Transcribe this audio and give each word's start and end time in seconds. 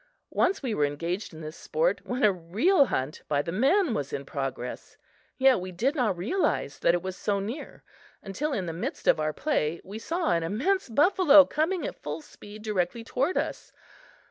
Once 0.31 0.63
we 0.63 0.73
were 0.73 0.83
engaged 0.83 1.31
in 1.31 1.41
this 1.41 1.55
sport 1.55 2.01
when 2.03 2.23
a 2.23 2.31
real 2.33 2.85
hunt 2.85 3.21
by 3.27 3.39
the 3.39 3.51
men 3.51 3.93
was 3.93 4.11
in 4.11 4.25
progress; 4.25 4.97
yet 5.37 5.59
we 5.59 5.71
did 5.71 5.93
not 5.93 6.17
realize 6.17 6.79
that 6.79 6.95
it 6.95 7.03
was 7.03 7.15
so 7.15 7.39
near 7.39 7.83
until, 8.23 8.51
in 8.51 8.65
the 8.65 8.73
midst 8.73 9.07
of 9.07 9.19
our 9.19 9.31
play, 9.31 9.79
we 9.83 9.99
saw 9.99 10.31
an 10.31 10.41
immense 10.41 10.89
buffalo 10.89 11.45
coming 11.45 11.85
at 11.85 12.01
full 12.01 12.19
speed 12.21 12.63
directly 12.63 13.03
toward 13.03 13.37
us. 13.37 13.71